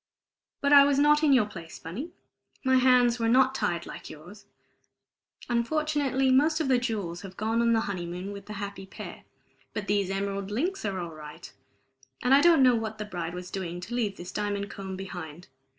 But 0.61 0.73
I 0.73 0.83
was 0.83 0.97
not 0.97 1.21
in 1.21 1.31
your 1.31 1.45
place, 1.45 1.77
Bunny. 1.77 2.09
My 2.63 2.77
hands 2.77 3.19
were 3.19 3.29
not 3.29 3.53
tied 3.53 3.85
like 3.85 4.09
yours. 4.09 4.45
Unfortunately, 5.47 6.31
most 6.31 6.59
of 6.59 6.69
the 6.69 6.79
jewels 6.79 7.21
have 7.21 7.37
gone 7.37 7.61
on 7.61 7.73
the 7.73 7.81
honeymoon 7.81 8.31
with 8.31 8.47
the 8.47 8.53
happy 8.53 8.87
pair; 8.87 9.25
but 9.73 9.85
these 9.85 10.09
emerald 10.09 10.49
links 10.49 10.85
are 10.85 10.97
all 10.99 11.13
right, 11.13 11.53
and 12.23 12.33
I 12.33 12.41
don't 12.41 12.63
know 12.63 12.73
what 12.73 12.97
the 12.97 13.05
bride 13.05 13.35
was 13.35 13.51
doing 13.51 13.79
to 13.81 13.93
leave 13.93 14.17
this 14.17 14.31
diamond 14.31 14.71
comb 14.71 14.95
behind. 14.95 15.49